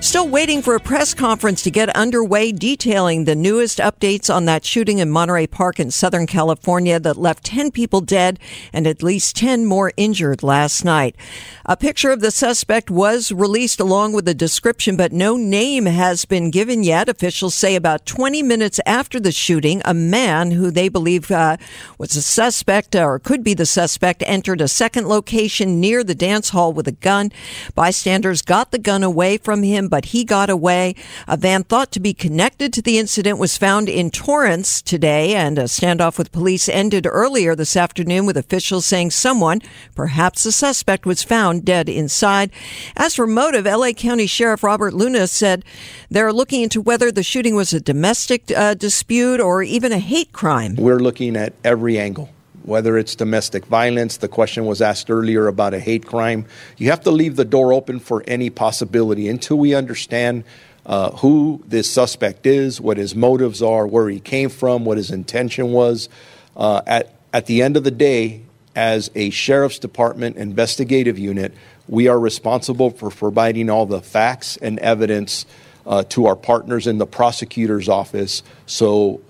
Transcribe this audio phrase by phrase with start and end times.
[0.00, 4.64] Still waiting for a press conference to get underway detailing the newest updates on that
[4.64, 8.38] shooting in Monterey Park in Southern California that left 10 people dead
[8.74, 11.16] and at least 10 more injured last night.
[11.64, 16.24] A picture of the suspect was released along with a description, but no name has
[16.24, 17.08] been given yet.
[17.08, 21.56] Officials say about 20 minutes after the shooting, a man who they believe uh,
[21.98, 26.50] was a suspect or could be the suspect entered a second location near the dance
[26.50, 27.32] hall with a gun.
[27.74, 30.94] Bystanders got the gun away from him, but he got away.
[31.26, 35.58] A van thought to be connected to the incident was found in Torrance today, and
[35.58, 39.60] a standoff with police ended earlier this afternoon with officials saying someone,
[39.94, 42.50] perhaps a suspect, was found dead inside.
[42.96, 45.64] As for motive, LA County Sheriff Robert Luna said
[46.10, 50.32] they're looking into whether the shooting was a domestic uh, dispute or even a hate
[50.32, 50.76] crime.
[50.76, 52.30] We're looking at every angle
[52.66, 54.18] whether it's domestic violence.
[54.18, 56.44] The question was asked earlier about a hate crime.
[56.76, 60.44] You have to leave the door open for any possibility until we understand
[60.84, 65.10] uh, who this suspect is, what his motives are, where he came from, what his
[65.10, 66.08] intention was.
[66.56, 68.42] Uh, at, at the end of the day,
[68.74, 71.54] as a sheriff's department investigative unit,
[71.88, 75.46] we are responsible for providing all the facts and evidence
[75.86, 79.20] uh, to our partners in the prosecutor's office so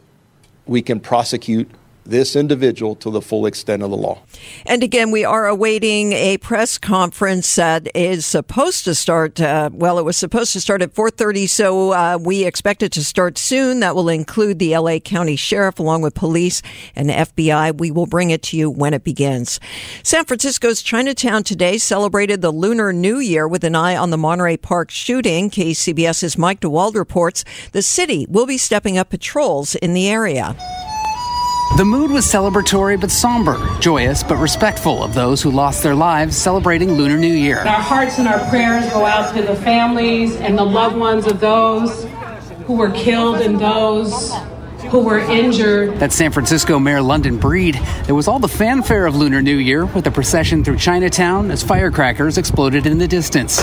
[0.66, 1.70] we can prosecute
[2.06, 4.22] this individual to the full extent of the law.
[4.64, 9.40] And again, we are awaiting a press conference that is supposed to start.
[9.40, 13.04] Uh, well, it was supposed to start at 4:30, so uh, we expect it to
[13.04, 13.80] start soon.
[13.80, 16.62] That will include the LA County Sheriff along with police
[16.94, 17.78] and FBI.
[17.78, 19.60] We will bring it to you when it begins.
[20.02, 24.56] San Francisco's Chinatown today celebrated the Lunar New Year with an eye on the Monterey
[24.56, 25.50] Park shooting.
[25.50, 30.56] KCBS's Mike DeWald reports the city will be stepping up patrols in the area.
[31.74, 36.34] The mood was celebratory but somber, joyous but respectful of those who lost their lives
[36.34, 37.58] celebrating Lunar New Year.
[37.58, 41.38] Our hearts and our prayers go out to the families and the loved ones of
[41.38, 42.06] those
[42.66, 44.32] who were killed and those
[44.88, 45.98] who were injured.
[45.98, 47.80] That's San Francisco Mayor London Breed.
[48.04, 51.62] There was all the fanfare of Lunar New Year with a procession through Chinatown as
[51.62, 53.62] firecrackers exploded in the distance.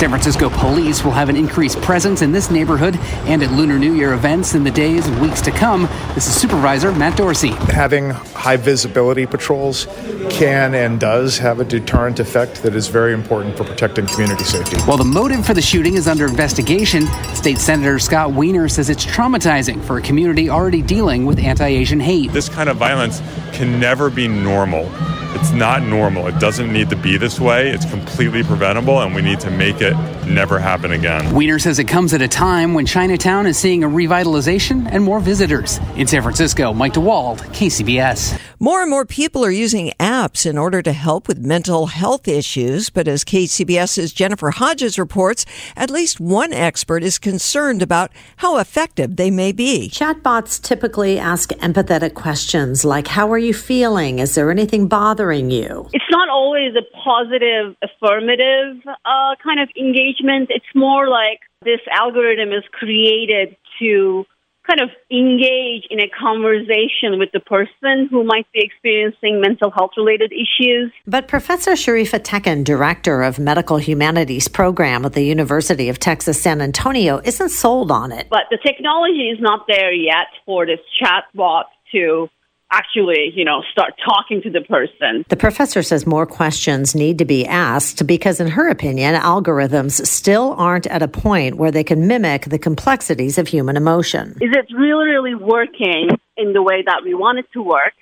[0.00, 3.92] San Francisco police will have an increased presence in this neighborhood and at Lunar New
[3.92, 5.82] Year events in the days and weeks to come.
[6.14, 7.50] This is Supervisor Matt Dorsey.
[7.50, 9.86] Having high visibility patrols
[10.30, 14.78] can and does have a deterrent effect that is very important for protecting community safety.
[14.84, 19.04] While the motive for the shooting is under investigation, State Senator Scott Wiener says it's
[19.04, 22.32] traumatizing for a community already dealing with anti Asian hate.
[22.32, 23.20] This kind of violence
[23.52, 24.84] can never be normal.
[25.32, 26.26] It's not normal.
[26.26, 27.70] It doesn't need to be this way.
[27.70, 29.94] It's completely preventable, and we need to make it
[30.26, 31.34] never happen again.
[31.34, 35.20] Wiener says it comes at a time when Chinatown is seeing a revitalization and more
[35.20, 35.78] visitors.
[35.96, 38.38] In San Francisco, Mike DeWald, KCBS.
[38.58, 42.90] More and more people are using apps in order to help with mental health issues,
[42.90, 45.46] but as KCBS's Jennifer Hodges reports,
[45.76, 49.88] at least one expert is concerned about how effective they may be.
[49.90, 54.18] Chatbots typically ask empathetic questions like, How are you feeling?
[54.18, 55.19] Is there anything bothering
[55.50, 55.88] you?
[55.92, 60.48] It's not always a positive, affirmative uh, kind of engagement.
[60.50, 64.24] It's more like this algorithm is created to
[64.70, 69.90] kind of engage in a conversation with the person who might be experiencing mental health
[69.96, 70.92] related issues.
[71.06, 76.60] But Professor Şerife Tekin, director of Medical Humanities program at the University of Texas San
[76.60, 78.28] Antonio, isn't sold on it.
[78.30, 82.28] But the technology is not there yet for this chatbot to
[82.70, 85.24] actually, you know, start talking to the person.
[85.28, 90.54] The professor says more questions need to be asked because, in her opinion, algorithms still
[90.56, 94.36] aren't at a point where they can mimic the complexities of human emotion.
[94.40, 97.92] Is it really, really working in the way that we want it to work?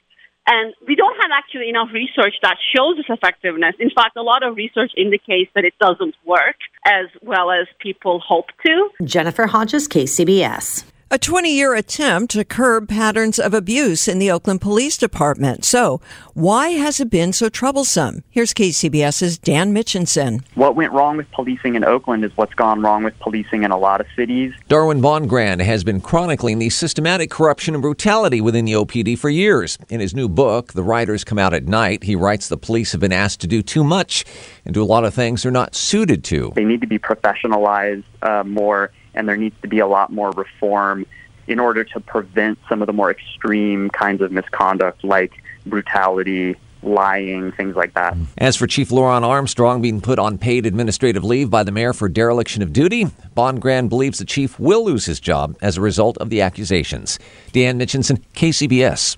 [0.50, 3.74] And we don't have actually enough research that shows its effectiveness.
[3.78, 6.56] In fact, a lot of research indicates that it doesn't work
[6.86, 8.88] as well as people hope to.
[9.04, 14.60] Jennifer Hodges, KCBS a 20 year attempt to curb patterns of abuse in the Oakland
[14.60, 15.64] Police Department.
[15.64, 16.02] So,
[16.34, 18.24] why has it been so troublesome?
[18.30, 20.44] Here's KCBS's Dan Mitchinson.
[20.54, 23.78] What went wrong with policing in Oakland is what's gone wrong with policing in a
[23.78, 24.52] lot of cities.
[24.68, 29.78] Darwin BondGraham has been chronicling the systematic corruption and brutality within the OPD for years.
[29.88, 33.00] In his new book, The Riders Come Out at Night, he writes the police have
[33.00, 34.26] been asked to do too much
[34.66, 36.52] and do a lot of things they're not suited to.
[36.54, 40.30] They need to be professionalized uh, more and there needs to be a lot more
[40.32, 41.06] reform
[41.46, 47.52] in order to prevent some of the more extreme kinds of misconduct like brutality, lying,
[47.52, 48.16] things like that.
[48.36, 52.08] As for Chief LeRonne Armstrong being put on paid administrative leave by the mayor for
[52.08, 53.06] dereliction of duty,
[53.36, 57.18] BondGraham believes the chief will lose his job as a result of the accusations.
[57.52, 59.16] Dan Mitchinson, KCBS.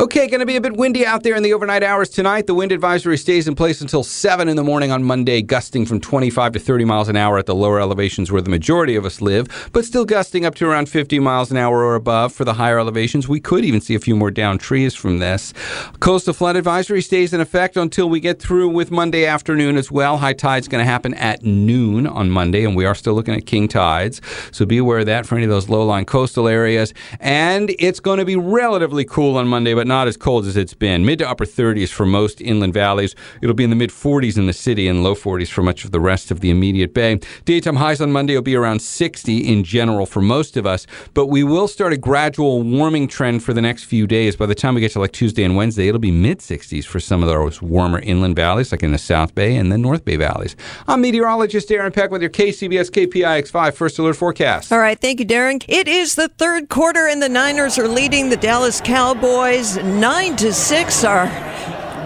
[0.00, 2.46] Okay, going to be a bit windy out there in the overnight hours tonight.
[2.46, 6.00] The wind advisory stays in place until 7 in the morning on Monday, gusting from
[6.00, 9.20] 25 to 30 miles an hour at the lower elevations where the majority of us
[9.20, 12.54] live, but still gusting up to around 50 miles an hour or above for the
[12.54, 13.28] higher elevations.
[13.28, 15.52] We could even see a few more down trees from this.
[16.00, 20.18] Coastal flood advisory stays in effect until we get through with Monday afternoon as well.
[20.18, 23.46] High tide's going to happen at noon on Monday, and we are still looking at
[23.46, 24.20] king tides.
[24.52, 26.94] So be aware of that for any of those low lying coastal areas.
[27.20, 29.71] And it's going to be relatively cool on Monday.
[29.74, 31.04] But not as cold as it's been.
[31.04, 33.14] Mid to upper 30s for most inland valleys.
[33.40, 35.90] It'll be in the mid 40s in the city and low 40s for much of
[35.92, 37.20] the rest of the immediate bay.
[37.44, 41.26] Daytime highs on Monday will be around 60 in general for most of us, but
[41.26, 44.36] we will start a gradual warming trend for the next few days.
[44.36, 47.00] By the time we get to like Tuesday and Wednesday, it'll be mid 60s for
[47.00, 50.16] some of those warmer inland valleys, like in the South Bay and the North Bay
[50.16, 50.56] valleys.
[50.88, 54.72] I'm meteorologist Darren Peck with your KCBS KPIX5 First Alert Forecast.
[54.72, 55.64] All right, thank you, Darren.
[55.68, 60.52] It is the third quarter, and the Niners are leading the Dallas Cowboys nine to
[60.52, 61.04] six.
[61.04, 61.26] Our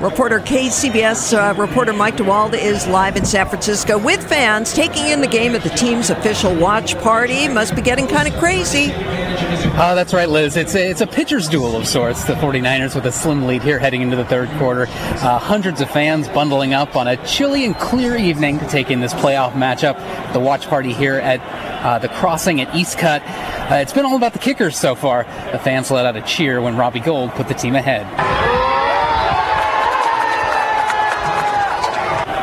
[0.01, 5.21] reporter KCBS uh, reporter Mike DeWald is live in San Francisco with fans taking in
[5.21, 7.49] the game at the team's official watch party.
[7.49, 8.93] Must be getting kind of crazy.
[8.93, 10.57] Uh, that's right, Liz.
[10.57, 12.25] It's a, it's a pitcher's duel of sorts.
[12.25, 14.83] The 49ers with a slim lead here heading into the third quarter.
[14.83, 19.01] Uh, hundreds of fans bundling up on a chilly and clear evening to take in
[19.01, 19.97] this playoff matchup.
[20.33, 21.41] The watch party here at
[21.85, 23.23] uh, the crossing at Eastcut.
[23.71, 25.25] Uh, it's been all about the kickers so far.
[25.53, 28.56] The fans let out a cheer when Robbie Gould put the team ahead.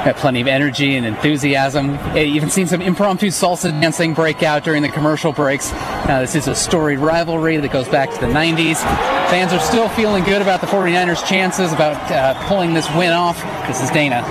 [0.04, 1.98] Plenty of energy and enthusiasm.
[2.16, 5.72] Even seen some impromptu salsa dancing break out during the commercial breaks.
[5.72, 8.82] Now, this is a storied rivalry that goes back to the 90s.
[9.30, 13.42] Fans are still feeling good about the 49ers' chances about uh, pulling this win off.
[13.68, 14.22] This is Dana.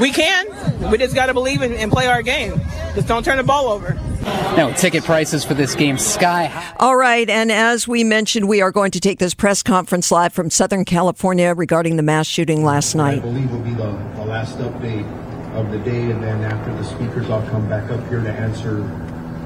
[0.00, 0.46] We can.
[0.90, 2.60] We just got to believe and play our game.
[2.94, 3.98] Just don't turn the ball over.
[4.24, 6.76] Now, ticket prices for this game sky high.
[6.78, 10.32] All right, and as we mentioned, we are going to take this press conference live
[10.32, 13.18] from Southern California regarding the mass shooting last night.
[13.18, 15.06] I believe will be the, the last update
[15.54, 18.82] of the day, and then after the speakers, I'll come back up here to answer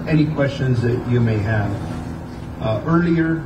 [0.08, 1.70] any questions that you may have.
[2.60, 3.44] Uh, earlier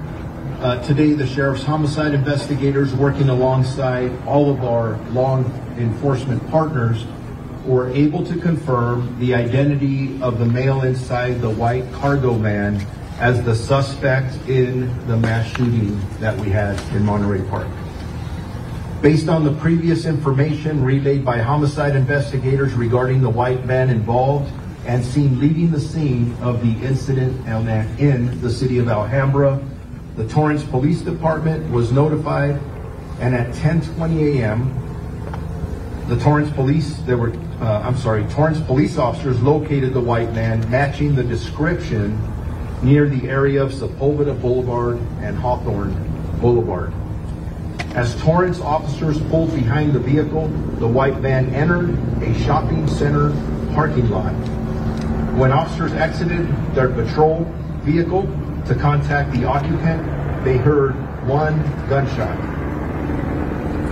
[0.61, 5.39] uh, today, the sheriff's homicide investigators, working alongside all of our law
[5.77, 7.05] enforcement partners,
[7.65, 12.85] were able to confirm the identity of the male inside the white cargo van
[13.19, 17.69] as the suspect in the mass shooting that we had in Monterey Park.
[19.01, 24.53] Based on the previous information relayed by homicide investigators regarding the white van involved
[24.87, 27.37] and seen leaving the scene of the incident
[28.01, 29.61] in the city of Alhambra,
[30.17, 32.61] the Torrance Police Department was notified
[33.21, 34.92] and at 10:20 a.m.
[36.09, 37.33] the Torrance Police there were
[37.63, 42.21] uh, I'm sorry, Torrance police officers located the white man matching the description
[42.83, 45.95] near the area of Sepulveda Boulevard and Hawthorne
[46.41, 46.93] Boulevard.
[47.95, 50.49] As Torrance officers pulled behind the vehicle,
[50.81, 51.91] the white van entered
[52.21, 53.31] a shopping center
[53.75, 54.33] parking lot.
[55.37, 57.45] When officers exited their patrol
[57.83, 58.23] vehicle
[58.67, 60.95] to contact the occupant, they heard
[61.29, 62.37] one gunshot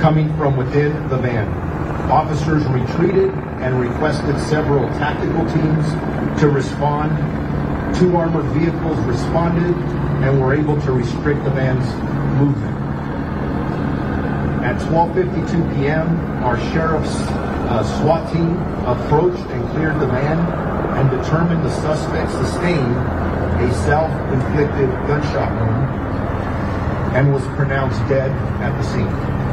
[0.01, 1.70] coming from within the van.
[2.09, 3.31] Officers retreated
[3.61, 7.11] and requested several tactical teams to respond
[7.95, 9.75] Two armored vehicles responded
[10.25, 11.85] and were able to restrict the van's
[12.39, 12.77] movement.
[14.65, 16.09] At 12:52 p.m.,
[16.45, 17.15] our sheriff's
[17.69, 20.39] uh, SWAT team approached and cleared the van
[20.97, 28.31] and determined the suspect sustained a self-inflicted gunshot wound and was pronounced dead
[28.63, 29.50] at the scene.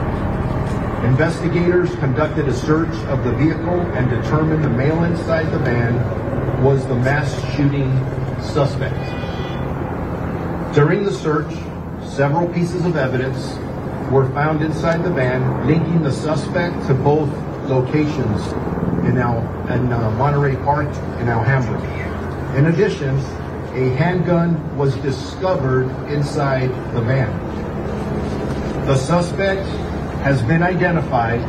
[1.04, 5.96] Investigators conducted a search of the vehicle and determined the male inside the van
[6.64, 7.92] was the mass shooting
[8.42, 8.96] suspect.
[10.74, 11.54] During the search,
[12.04, 13.58] several pieces of evidence
[14.12, 17.30] were found inside the van linking the suspect to both
[17.70, 18.42] locations
[19.06, 19.40] in, Al,
[19.72, 20.88] in uh, Monterey Park
[21.20, 21.80] and Alhambra.
[22.58, 23.18] In addition,
[23.76, 27.46] a handgun was discovered inside the van.
[28.88, 29.68] The suspect
[30.28, 31.40] has been identified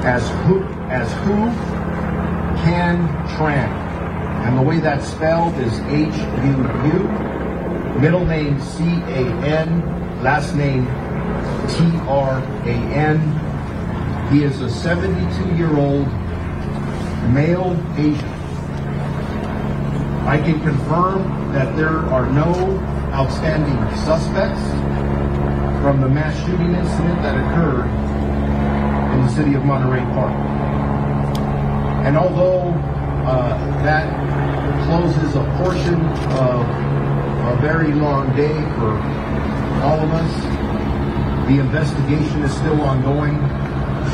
[0.00, 1.52] as who as Huu
[2.64, 3.68] Can Tran.
[4.46, 7.02] And the way that's spelled is H-U-U,
[8.00, 10.86] middle name C-A-N, last name
[11.68, 13.20] T-R-A-N.
[14.32, 16.06] He is a 72-year-old
[17.34, 18.34] male Asian.
[20.26, 22.54] I can confirm that there are no
[23.12, 24.62] outstanding suspects
[25.88, 27.88] from the mass shooting incident that occurred
[29.14, 30.34] in the city of Monterey Park.
[32.04, 32.74] And although
[33.24, 34.04] uh, that
[34.84, 35.98] closes a portion
[36.36, 39.00] of a very long day for
[39.80, 43.38] all of us, the investigation is still ongoing.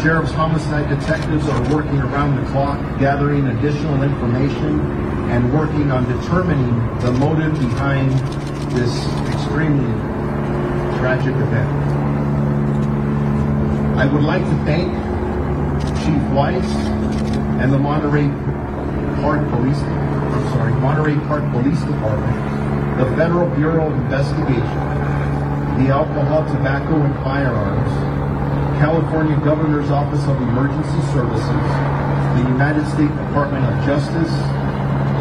[0.00, 4.78] Sheriff's homicide detectives are working around the clock, gathering additional information
[5.32, 8.12] and working on determining the motive behind
[8.70, 8.94] this
[9.34, 10.13] extremely
[11.04, 11.68] tragic event.
[14.00, 14.88] I would like to thank
[16.00, 16.64] Chief Weiss
[17.60, 18.28] and the Monterey
[19.20, 24.80] Park Police, I'm sorry, Monterey Park Police Department, the Federal Bureau of Investigation,
[25.76, 27.92] the Alcohol, Tobacco, and Firearms,
[28.80, 31.68] California Governor's Office of Emergency Services,
[32.40, 34.32] the United States Department of Justice,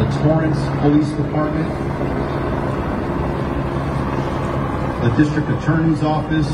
[0.00, 1.68] the Torrance Police Department,
[5.04, 6.48] the District Attorney's Office,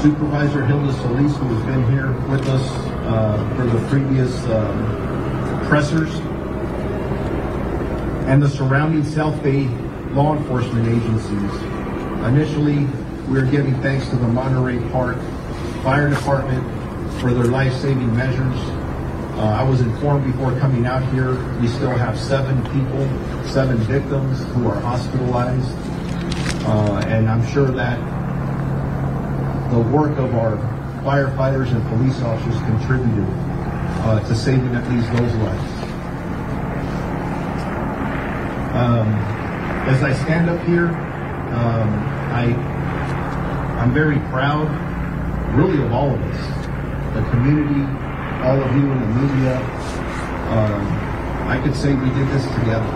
[0.00, 2.62] Supervisor Hilda Solis, who has been here with us
[3.04, 6.14] uh, for the previous um, pressers,
[8.26, 9.66] and the surrounding South Bay
[10.12, 11.62] law enforcement agencies.
[12.24, 12.86] Initially,
[13.28, 15.18] we're giving thanks to the Monterey Park
[15.82, 16.64] Fire Department
[17.20, 18.58] for their life-saving measures.
[19.36, 23.06] Uh, I was informed before coming out here, we still have seven people,
[23.50, 25.93] seven victims who are hospitalized.
[26.66, 27.98] Uh, and I'm sure that
[29.70, 30.56] the work of our
[31.04, 33.26] firefighters and police officers contributed
[34.04, 35.72] uh, to saving at least those lives.
[38.74, 39.08] Um,
[39.86, 41.88] as I stand up here, um,
[42.32, 42.54] I
[43.78, 44.68] I'm very proud,
[45.54, 47.82] really, of all of us, the community,
[48.42, 49.56] all of you in the media.
[50.48, 50.86] Um,
[51.48, 52.88] I could say we did this together.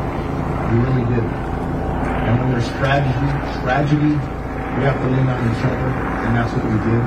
[0.72, 1.47] We really did.
[2.28, 3.32] And when there's tragedy,
[3.64, 5.88] tragedy, we have to lean on each other,
[6.28, 7.00] and that's what we did.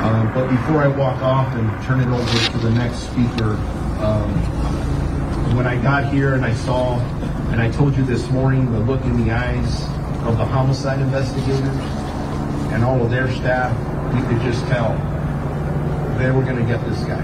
[0.00, 3.56] Um, but before I walk off and turn it over to the next speaker,
[4.00, 4.32] um,
[5.54, 6.98] when I got here and I saw,
[7.52, 9.84] and I told you this morning, the look in the eyes
[10.24, 11.60] of the homicide investigators,
[12.72, 13.70] and all of their staff,
[14.16, 14.96] you could just tell
[16.16, 17.20] they were going to get this guy.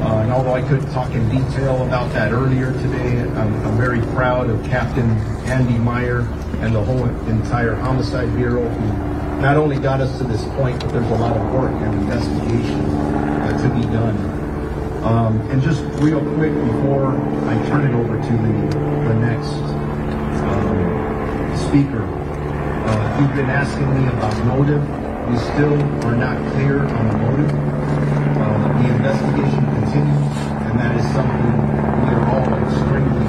[0.00, 4.00] Uh, and although I couldn't talk in detail about that earlier today, I'm, I'm, very
[4.14, 5.10] proud of Captain
[5.46, 6.20] Andy Meyer
[6.60, 10.92] and the whole entire Homicide Bureau who not only got us to this point, but
[10.92, 14.16] there's a lot of work and investigation uh, to be done.
[15.04, 17.16] Um, and just real quick before
[17.48, 19.52] I turn it over to the, the next
[20.46, 24.82] um, speaker, uh, you've been asking me about motive.
[25.28, 25.74] We still
[26.06, 27.77] are not clear on the motive.
[28.38, 30.30] The investigation continues,
[30.62, 33.26] and that is something we are all extremely.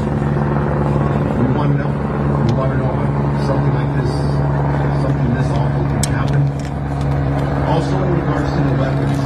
[1.34, 1.90] We want to know.
[1.90, 2.94] We want to know
[3.50, 4.14] something like this,
[5.02, 6.46] something this awful can happen.
[7.66, 9.18] Also, in regards to the weapons,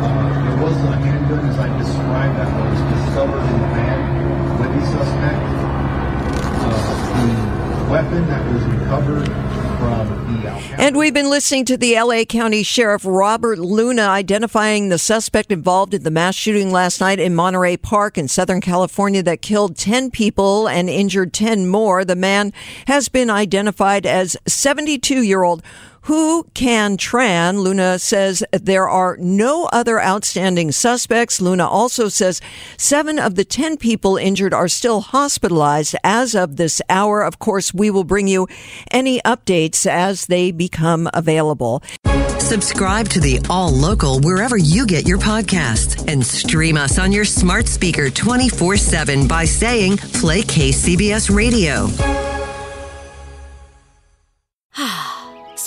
[0.00, 4.00] uh, there was a handgun, as I described, that was discovered in the van
[4.56, 5.44] with the suspect.
[6.64, 6.80] Uh,
[7.76, 9.28] the weapon that was recovered
[10.78, 15.94] and we've been listening to the LA County Sheriff Robert Luna identifying the suspect involved
[15.94, 20.10] in the mass shooting last night in Monterey Park in Southern California that killed 10
[20.10, 22.04] people and injured 10 more.
[22.04, 22.52] The man
[22.86, 25.62] has been identified as 72 year old
[26.04, 27.60] Huu Can Tran.
[27.60, 31.40] Luna says there are no other outstanding suspects.
[31.40, 32.42] Luna also says
[32.76, 37.22] seven of the 10 people injured are still hospitalized as of this hour.
[37.22, 38.46] Of course, we will bring you
[38.90, 41.82] any updates as they become available.
[42.38, 47.24] Subscribe to the All Local wherever you get your podcasts and stream us on your
[47.24, 52.23] smart speaker 24 7 by saying Play KCBS Radio.